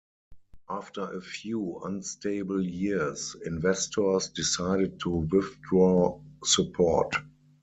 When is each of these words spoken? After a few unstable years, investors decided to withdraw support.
After 0.67 1.01
a 1.13 1.21
few 1.21 1.79
unstable 1.85 2.65
years, 2.65 3.35
investors 3.45 4.29
decided 4.29 4.99
to 5.01 5.11
withdraw 5.29 6.19
support. 6.43 7.17